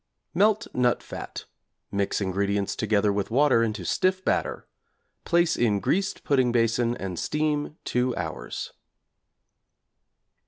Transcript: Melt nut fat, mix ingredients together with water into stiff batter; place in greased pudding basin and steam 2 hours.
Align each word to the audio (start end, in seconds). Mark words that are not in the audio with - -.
Melt 0.33 0.65
nut 0.73 1.03
fat, 1.03 1.45
mix 1.91 2.21
ingredients 2.21 2.75
together 2.75 3.13
with 3.13 3.29
water 3.29 3.61
into 3.61 3.85
stiff 3.85 4.25
batter; 4.25 4.65
place 5.25 5.55
in 5.55 5.79
greased 5.79 6.23
pudding 6.23 6.51
basin 6.51 6.97
and 6.97 7.19
steam 7.19 7.77
2 7.85 8.15
hours. 8.15 8.73